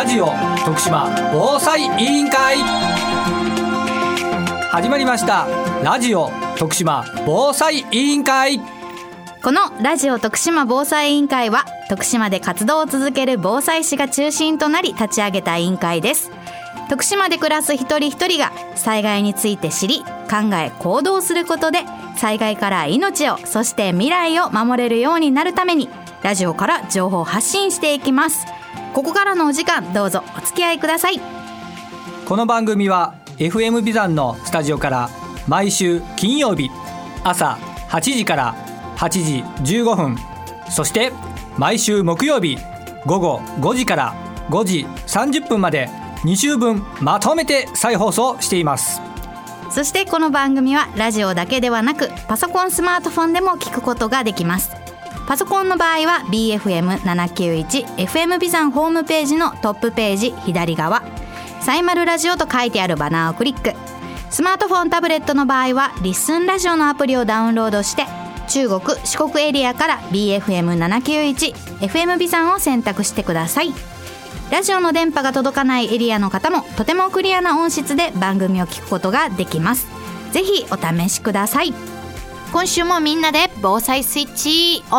[0.00, 0.28] ラジオ
[0.64, 2.56] 徳島防災委員会。
[4.70, 5.46] 始まりました。
[5.84, 8.62] ラジオ徳島防災委員会。
[9.42, 16.30] このラジオ徳島防災委員会は徳島で活動を続ける防災士が中心となり立ち上げた委員会です。
[16.88, 21.80] 徳島で暮らす一人一人が災害について知り考え行動することで
[22.16, 25.90] 災害から命をそして未来を守れるようになるために
[26.22, 28.46] ラジオから情報発信していきます。
[28.94, 31.20] ここからのお時間どうぞお付き合いください。
[32.26, 35.10] この番組は FM ビザンのスタジオから
[35.48, 36.70] 毎週金曜日
[37.24, 38.54] 朝8時から
[38.96, 39.08] 8
[39.64, 40.16] 時15分
[40.70, 41.12] そして
[41.56, 42.56] 毎週木曜日
[43.06, 44.14] 午後5時から
[44.50, 45.88] 5時30分まで
[46.24, 49.00] 2週分まとめて再放送しています。
[49.70, 54.79] そしてこの番組はラジオだけではなくパソコンスマートフォンでも聞くことができます
[55.30, 61.04] パソコンの場合は BFM791FM ビザンホームページのトップページ左側。
[61.60, 63.74] サイマルラジオと書いてあるバナーをクリック。
[64.28, 68.06] スマートフォンタブレットの場合はリッスンラジオのアプリをダウンロードして
[68.48, 73.72] 中国四国エリアから BFM791FM ビザンを選択してください。
[74.50, 79.86] ラジオの電波が届かないエリアの方もとてもクリアな音質で番組を聞くことができます。
[80.32, 81.72] ぜひお試しください。
[82.52, 84.96] 今週もみんなで防災スイッチオ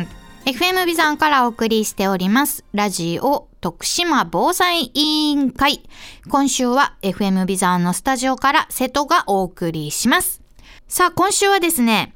[0.00, 0.06] ン。
[0.46, 2.64] FM ビザンからお送りしております。
[2.72, 5.00] ラジオ徳島防災委
[5.32, 5.82] 員会。
[6.30, 10.40] 今週は FM ビザンのスタジオから瀬戸がお送りします。
[10.88, 12.14] さあ今週はですね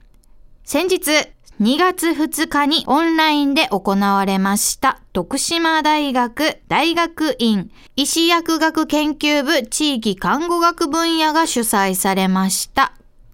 [0.64, 1.10] 先日
[1.60, 12.92] 2月2日にオンラインで行われました徳島大学大学院医師薬学研究部地域看護学分野が主催されました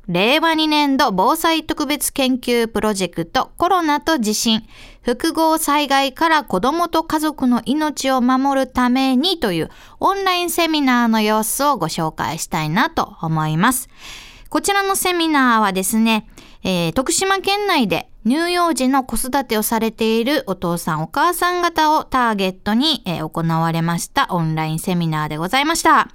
[0.09, 4.67] 令和2年度防災特別研究プロジェクトコロナと地震
[5.03, 13.89] 複合災害から子供と家族の命を守るためにというオンラインセミナーの様子をご紹介したいなと思います。
[14.49, 16.29] こちらのセミナーはですね、
[16.63, 26.09] えー、徳島県内で乳幼児の子育てをされているお父さんお母さん方をターゲットに、え、行われましたオンラインセミナーでございました。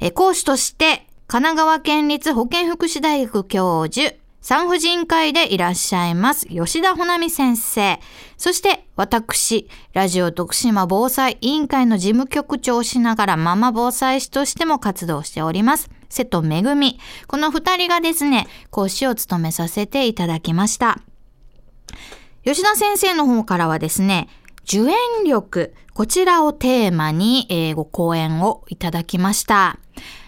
[0.00, 7.98] え、講師として神奈川県立保健福祉大学教授産婦人科医でいらっしゃいます吉田穂波先生。
[8.36, 15.88] そして私、ラジオ徳島防災委員会の事務局長をしながらママ防災士としても活動しております。
[16.10, 17.00] 瀬戸めぐみ。
[17.26, 21.00] この二人がですね、講師を務めさせていただきました。
[22.44, 24.28] 吉田先生の方からはですね、
[24.64, 24.94] 受援
[25.26, 29.78] 力、こちらをテーマに、えー、ご講演をいただきました。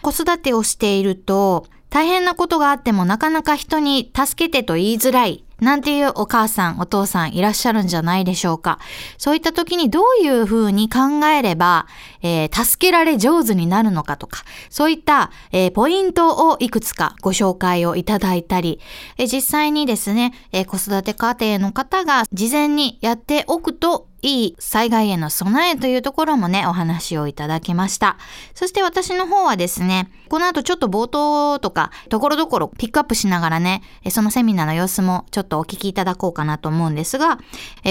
[0.03, 5.47] 子育てをしていると、大変なことがあってもなかなか人に助けてと言いづらい。
[5.61, 8.79] なんていうお母さん、お父さんいらっしゃるんじゃないでしょうか。
[9.17, 11.87] そういった時にどういうふうに考えれば、
[12.21, 18.81] えー、助けられ上手になるのかとか、そういった、えー、ポイントをいくつかご紹介をいただいたり、
[19.17, 28.17] えー、実際にですね、え子育て家庭の方が事前にやっておくといい災害への備えというところもね、お話をいただきました。
[28.57, 37.39] そして私の方はですね、この後ちょっと冒頭とか、ところどころピックアップしながらね、そのセミナーの様子もちょっとお聞きいただこうかなと思うんですが、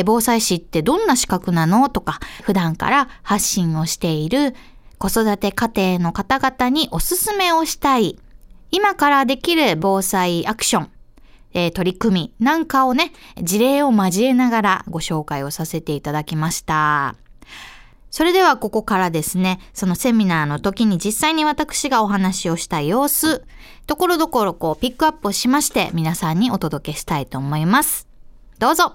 [0.06, 4.56] 防災士ってどんな資格なのとか、普段から発信をしている
[4.98, 8.20] 子育て家庭の方々におすすめをしたい、
[8.72, 10.90] 今からできる防災アクション、
[11.56, 13.12] えー、取り組みなんかをね、
[13.42, 17.16] 事例を交えながらご紹介をさせていただきました。
[18.12, 23.44] それではここからですね、そのセミナーの時に実際に私がお話をした様子、
[23.88, 28.08] ところどころこうピックアップをしまして皆さんにお届けしたいと思います。
[28.60, 28.94] どうぞ。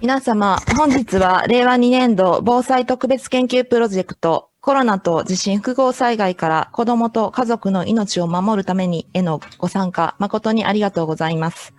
[0.00, 11.74] 皆様、本日は令和2年度防災特別研究プロジェクトコロナと地震複合災害から子供と家族の命を守るためにへのご参加誠にありがとうございます。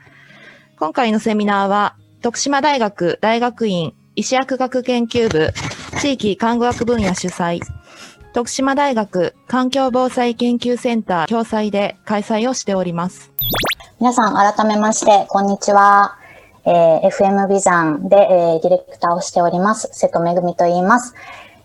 [0.77, 5.53] 今回のセミナーは、徳島大学大学院医師薬学研究部
[6.01, 7.61] 地域看護学分野主催、
[8.33, 13.31] 徳島大学環境防災研究センター共催で開催をしております。
[14.01, 16.17] 皆さん改めまして、こんにちは。
[16.65, 21.15] えー、FM ビザンで、えー、ディレクターをしております、瀬戸めぐみと言います。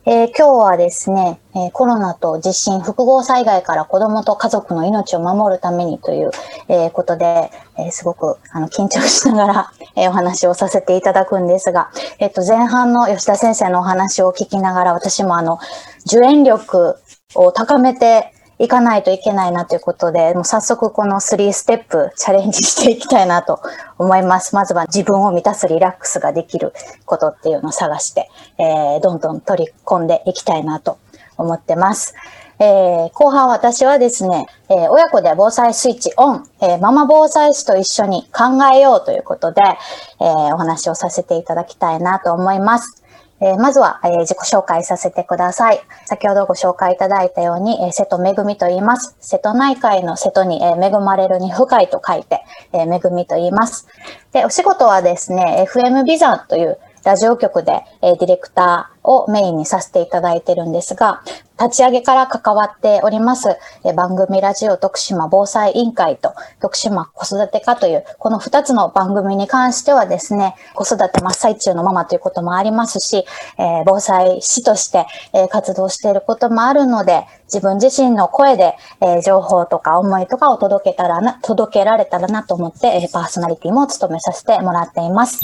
[0.06, 6.30] えー、今日はですね、えー、コロナと地震、複合災害から子供と家族の命を守るためにという、
[6.68, 15.58] え、ことで、えすごくあの緊張しながら、 えお話をさせていただくんですが、えっと、前半の吉田先生のお話を聞きながら、私もあの、
[16.06, 16.96] 受援力
[17.34, 23.58] を高めていかないといけないなということで、もう早速この3ステップチャレンジしていきたいなと
[23.96, 24.54] 思います。
[24.54, 26.74] まずは自分を満たすリラックスができる
[27.06, 28.28] ことっていうのを探して、
[28.58, 30.98] えー、どんどん取り込んでいきたいなと
[31.38, 32.14] 思ってます。
[32.58, 42.99] えー、後半私はですね、えー、親子で防災スイッチオン、えー、ママ防災士と一緒に考えようということで、えお話をさせていただきたいなと思います。
[43.40, 45.80] えー、まずは、えー、自己紹介させてください。
[46.06, 49.16] 先ほどご紹介いただいたように、えー、瀬戸恵みと言います。
[49.20, 52.42] 瀬戸内海の瀬戸に、え恵まれるに深いと書いて、
[52.72, 53.86] え恵みと言います。
[54.32, 61.22] で、お仕事はですね、FM ビザというラジオ局で、えディレクターをメインにさせていただいてるんですが、
[61.60, 73.26] 立ち上げから関わっております、え番組ラジオ徳島防災委員会と徳島子育て課という、この2つの番組に関してはですね、子育て真っ最中のママということもありますし、
[73.58, 85.40] え防災士として、え活動していることもあるので、自分自身の声で、え情報とか思いとかを届けたらな、届けられたらなと思って、えパーソナリティも務めさせてもらっています。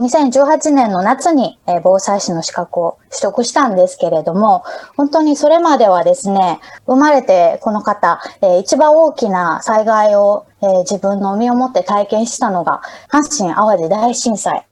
[0.00, 4.64] 2018年の夏に、え防災士の資格を取得したんですけれども、
[4.96, 14.66] 本当にそれまではですね、生まれてこの方、え一番大きな災害を、え自分の身をもって体験したのが、阪神淡路大震災。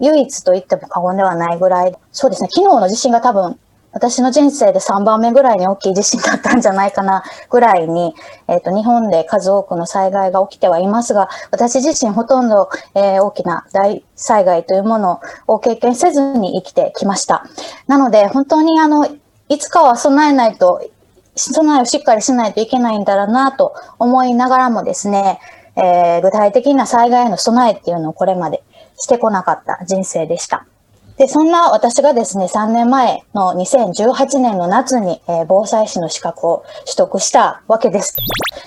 [0.00, 3.58] 唯一と言っても過言ではないぐらい、そうですね、昨日の地震が多分
[3.94, 8.14] 私の人生で3番目ぐらいに大きい地震だったんじゃないかなぐらいに、
[8.48, 17.46] えっ、ー、と、日本で数多くの災害が起きてはいますが、私自身ほとんど、えー、大きな大災害というものを経験せずに生きてきました。
[17.86, 19.06] なので、本当にあの、
[19.48, 20.82] いつかは備えないと、
[21.36, 25.40] 備えをしっかりしないといけないんだろうなと思いながらもですね、
[25.76, 28.62] えー、具体的な災害への備えっていうのをこれまで
[28.96, 30.66] してこなかった人生でした。
[31.16, 38.16] で、そんな私がですね、3年前の2018年の夏に、えー、防災士の資格を取得したわけです。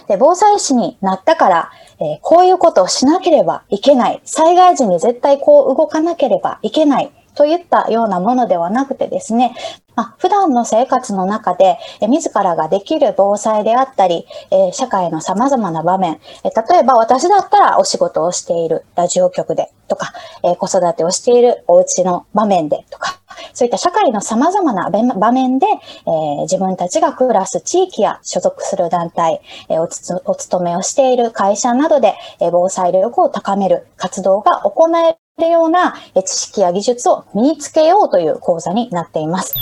[0.07, 4.21] で、防災士になったから、えー、こういうことをしなければいけない。
[4.23, 7.11] 災害時に絶対こう動かなければいけない。
[7.37, 9.55] といったようなものではなくてですね、
[9.95, 20.13] まあ、普段の生活の中で、え自らができる防災であったり、え社会の様々な場面、え例えば私だったらお仕事をしているラジオ局でとか、
[20.43, 23.19] え子育てをしているお家の場面でとか、
[23.53, 35.95] そういった社会の様々な場面で、えー、自分たちが暮らす地域や所属する団体、えー、おつお勤めをしている会社などで、え、防災力を高める活動が行えるような
[36.25, 39.53] 知識や技術を身につけようという講座になっています。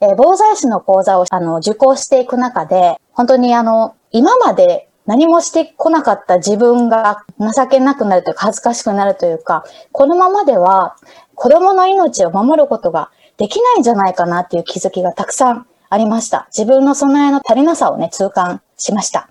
[0.00, 10.96] えー、防災士の講座をあの受講していく中で、本当にあの、今まで何もしてこなかった自分が情けなくなるというか恥ずかしくなるというか、このままでは
[11.34, 16.48] 子供の命を守ることができないんじゃないかなっていう気づきがたくさんありました。
[16.56, 19.28] 自分の備えの足りなさをね、痛感しました。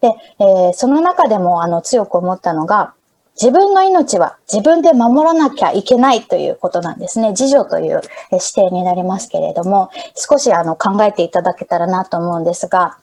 [0.00, 2.94] で、えー、その中でもあの強く思ったのが、
[3.40, 7.30] 自分の命は自分で守らなきゃいけないということなんですね。
[7.30, 8.00] 自助という
[8.38, 12.96] 視点になりますけれども、少しあの考えていただけたらなと思うんですが、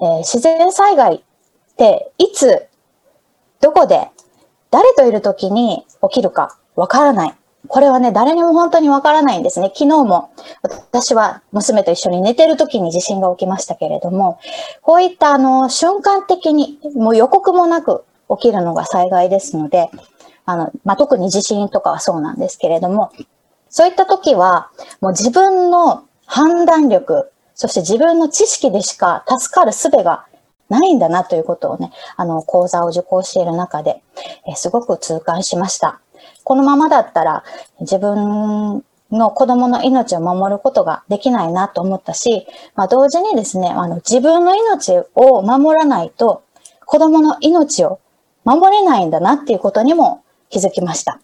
[0.00, 1.20] えー、自然災害っ
[1.76, 2.66] ていつ、
[3.60, 4.10] どこで、
[4.70, 7.34] 誰といる時に起きるかわからない。
[7.68, 9.68] これはね、誰にも本当にわからないんですね。
[9.74, 10.30] 昨日も
[10.62, 14.38] 私は娘と一緒に寝てる時に地震が起きましたけれども、
[14.82, 18.04] こういったあの瞬間的にもう予告もなく
[18.38, 19.90] 起きるのが災害ですので、
[20.46, 23.12] あの、まあ、特に地震とかはそうなんですけれども、
[23.68, 30.26] そういった時は、もう自分の判断力、そして自分の知識でしか助かる術が
[30.68, 34.02] ないんだなということをね、あの、講座を受講している中で、
[34.48, 36.00] えすごく痛感しました。
[36.44, 37.44] このままだったら
[37.80, 46.42] 自分の子供の命を守ることができないなと思ったし、まあ、同時にですね、あの、自分の命を守らないと、
[46.86, 48.00] 子供の命を
[48.56, 51.20] 守れないんだなっていうことにも気づきました。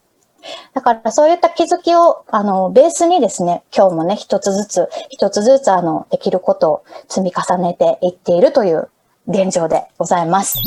[0.75, 8.89] だからそういった気づきを、あの、ベースにですね、今日もね、一つずつ、一つずつ、あの、できることを積み重ねていっているという
[9.27, 10.61] 現状でございます。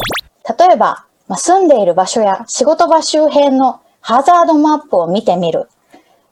[0.60, 5.69] 例えば、まあ、住んでいる場所や仕事場周辺のハザードマップを見てみる。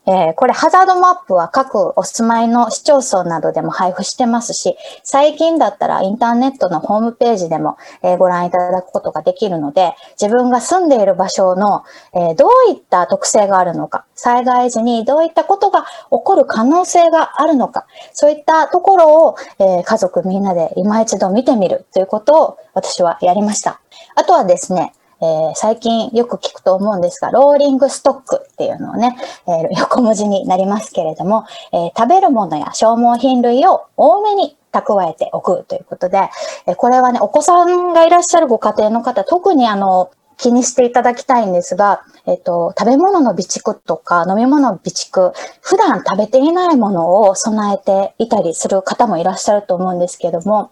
[0.07, 11.83] えー、これハザードマップは各お住まいの市町村などでも配布してますし、最近だったらインターネットのホームページでも、えー、ご覧いただくことができるので、自分が住んでいる場所の、
[12.13, 23.81] えー、どういった特性があるのか、災害時にどういったことが起こる可能性があるのか、そういったところを、え家族みんなで今一度見てみるということを私はやりました。
[24.15, 36.29] あとはですね、えー、最近よく聞くと思うんですが、ローリングストックっていうのをね、えー、横文字になりますけれども、えー、食べるものや消耗品類を多めに蓄えておくということで、
[36.67, 50.71] えこれはね、お子さんがいらっしゃるご家庭の方、特にあの、気にしていただきたいんですが、えっと、食べ物の備蓄とか飲み物の備蓄、普段食べていないものを備えていたりする方もいらっしゃると思うんですけども、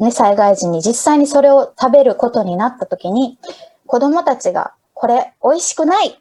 [0.00, 3.38] ね、災害時に実際にそれを食べることになった時に、
[3.86, 6.20] 子供たちが、これ美味しくない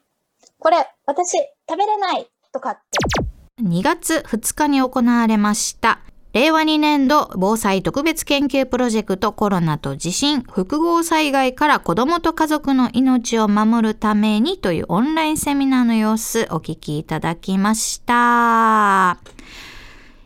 [0.60, 1.38] これ私
[1.70, 3.62] 食べれないとかって。
[3.62, 6.00] 2月2日に行われました
[6.34, 19.20] 令和2年度防災特別研究プロジェクトコロナと地震複合災害から子どもと家族の命を守るためにというオンラインセミナーの様子お聞きいただきました。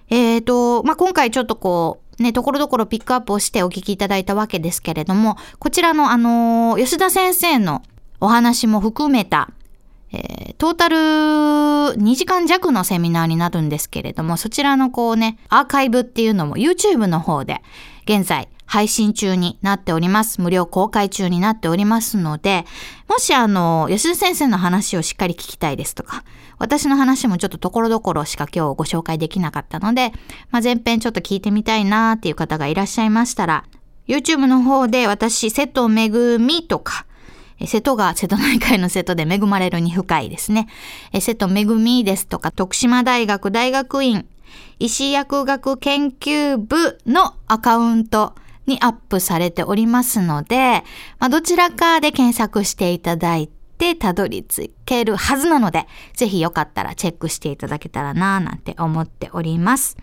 [0.10, 7.84] えっ、ー、と、まあ、今回ちょっとこう、ね、ところどころピックアップをしてお聞きいただいたわけですけれども、こちらのあの吉田先生の
[8.20, 9.50] お話も含めた
[10.12, 17.62] えー、トータル2時間弱のセミナーになるんですけれども、そちらのこうね、アーカイブっていうのも YouTube の方で
[18.06, 20.42] 現在配信中になっております。
[20.42, 22.66] 無料公開中になっておりますので、
[23.10, 26.24] もしあの、吉田先生の話をしっかり聞きたいですとか、
[26.58, 30.12] 私の話もちょっとところどころしか今日ご紹介できなかったので、
[30.52, 33.66] まあ、前編ちょっと聞いてみたいなっていう方がいらっしゃいましたら、
[34.08, 37.06] YouTube の方で私、瀬戸めぐみとか、
[37.66, 40.68] 瀬戸が瀬戸内海の瀬戸で恵まれるに深いですね。
[41.20, 44.26] 瀬戸めぐみですとか、徳島大学大学院
[44.80, 48.36] 医師薬学研究部のアカウント
[48.68, 50.84] にアップされておりますので、
[51.20, 59.98] まあ、どちらかで検索していただいてたどり着けるはずなので、ぜひよかったらチェックしていただけたらなぁなんて思っております。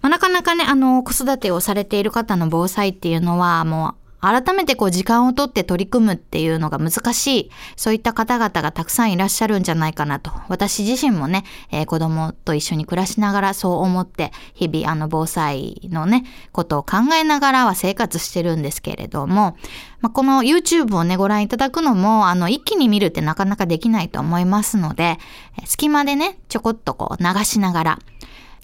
[0.00, 10.30] まあ、なかなかね、あの、子育てをされている方の防災っていうのはもう改めてこう時間をとって取り組むっていうのが難しい、そういった方々がたくさんいらっしゃるんじゃないかなと。
[10.48, 19.56] 私自身もね、えー、子供と一緒に暮らしながらそう思って、日々あの防災のね、ことを考えながらは生活してるんですけれども、
[20.00, 25.18] まあ、この YouTube をね、ご覧いただくのも、あの、一気に見るってなかなかできないと思いますので、
[25.64, 27.98] 隙間でね、ちょこっとこう流しながら、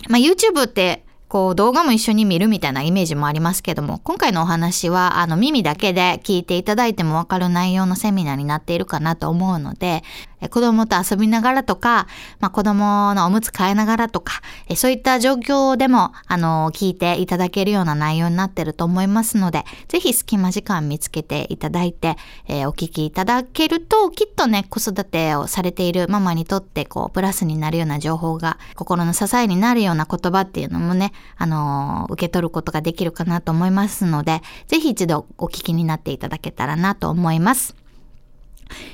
[0.08, 10.02] まあ、YouTube ってこう動画も一緒に見るみたいなイメージもありますけども、今回のお話はあの耳だけで聞いていただいてもわかる内容のセミナーになっているかなと思うので、
[10.50, 12.06] 子供と遊びながらとか、
[12.40, 14.40] まあ、子供のおむつ替えながらとか、
[14.76, 22.16] そういった状況でも、あの、聞いていただけるような内容になってると思いますので、ぜひ隙間時間見つけていただいて、
[22.48, 37.81] えー、お聞きいただけると、きっとね、子育てをされているママにとって、こう、プラスになるような情報が、心の支えになるような言葉っていうのもね、あの受け取ることができるかなと思いますので、ぜひ一度お聞きになっていただけたらなと思います。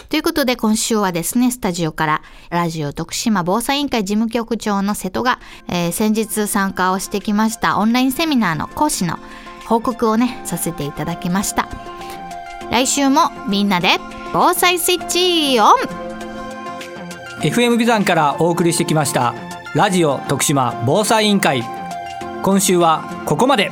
[0.09, 9.19] ということで今週はですね、スタジオからラジオ徳島防災委員会事務局長の瀬戸が、えー、先日参加をしてきましたオンラインセミナーの講師の
[9.67, 11.69] 報告をね、させていただきました。
[12.71, 13.99] 来週もみんなで
[14.33, 15.75] 防災スイッチオン!
[17.41, 19.35] FM ビザンからお送りしてきました
[19.75, 21.63] ラジオ徳島防災委員会。
[22.43, 23.71] 今週はここまで。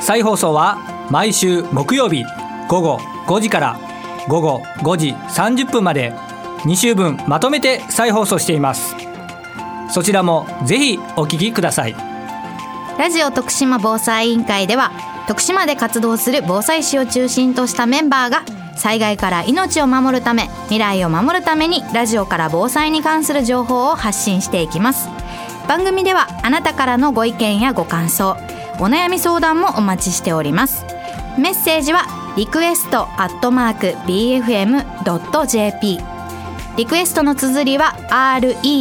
[0.00, 2.24] 再放送は毎週木曜日
[2.68, 3.80] 午後5時から
[4.28, 6.12] 午後5時30分まで。
[6.66, 8.96] 2週分まとめて再放送しています。
[9.88, 11.94] そちらもぜひお聞きください。
[12.98, 14.90] ラジオ徳島防災委員会では
[15.28, 25.08] 徳島で活動する防災士を中心としたメンバーが災害から命を守るため未来を守るためにラジオから防災に関する情報を発信していきます。
[25.68, 28.36] 番組ではあなたからのご意見やご感想
[28.78, 30.84] お悩み相談もお待ちしております。
[31.38, 35.98] メッセージはリクエストアットマーク BFM.jp
[36.76, 38.76] リクエストの綴りは REQUEST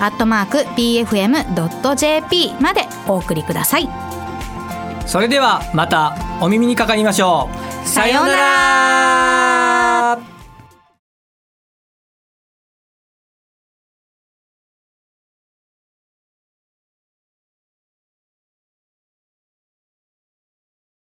[0.00, 3.88] アットマーク BFM.jp までお送りください。
[5.06, 7.48] それではまたお耳にかかりましょ
[7.84, 7.88] う。
[7.88, 8.34] さような
[10.16, 10.27] ら